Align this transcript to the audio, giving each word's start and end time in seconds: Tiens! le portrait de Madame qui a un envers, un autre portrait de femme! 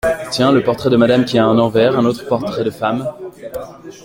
Tiens! 0.31 0.51
le 0.51 0.63
portrait 0.63 0.89
de 0.89 0.95
Madame 0.97 1.25
qui 1.25 1.37
a 1.37 1.45
un 1.45 1.59
envers, 1.59 1.99
un 1.99 2.05
autre 2.05 2.25
portrait 2.27 2.63
de 2.63 2.71
femme! 2.71 3.07